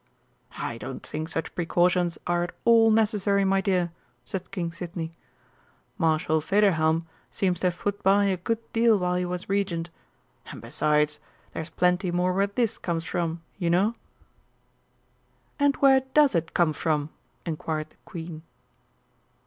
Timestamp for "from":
13.05-13.43, 16.73-17.11